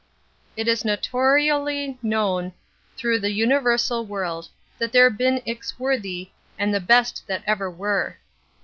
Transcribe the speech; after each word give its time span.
"It 0.57 0.67
is 0.67 0.81
notoyrly 0.81 1.99
knowen 2.01 2.53
thorugh 2.97 3.21
the 3.21 3.27
vnyuersal 3.39 4.03
world 4.07 4.49
that 4.79 4.91
there 4.91 5.07
been 5.11 5.43
ix 5.45 5.77
worthy 5.77 6.31
and 6.57 6.73
the 6.73 6.79
best 6.79 7.25
that 7.27 7.43
ever 7.45 7.69
were. 7.69 8.17